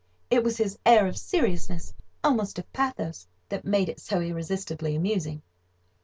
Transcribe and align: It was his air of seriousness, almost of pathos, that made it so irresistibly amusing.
It 0.31 0.43
was 0.43 0.57
his 0.57 0.79
air 0.83 1.05
of 1.05 1.15
seriousness, 1.15 1.93
almost 2.23 2.57
of 2.57 2.73
pathos, 2.73 3.27
that 3.49 3.65
made 3.65 3.87
it 3.87 3.99
so 3.99 4.19
irresistibly 4.19 4.95
amusing. 4.95 5.43